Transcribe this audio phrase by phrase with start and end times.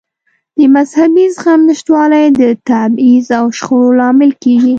[0.57, 4.69] د مذهبي زغم نشتوالی د تبعیض او شخړو لامل کېږي.